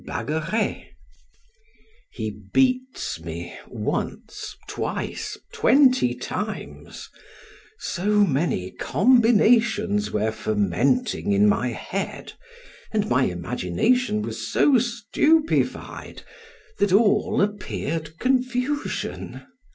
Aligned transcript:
Bagueret: 0.03 0.87
he 2.09 2.31
beats 2.31 3.19
me, 3.19 3.55
once, 3.67 4.57
twice, 4.67 5.37
twenty 5.53 6.15
times; 6.15 7.07
so 7.77 8.25
many 8.25 8.71
combinations 8.71 10.09
were 10.09 10.31
fermenting 10.31 11.33
in 11.33 11.47
my 11.47 11.67
head, 11.67 12.33
and 12.91 13.07
my 13.11 13.25
imagination 13.25 14.23
was 14.23 14.47
so 14.51 14.79
stupefied, 14.79 16.23
that 16.79 16.91
all 16.91 17.39
appeared 17.39 18.17
confusion. 18.17 19.43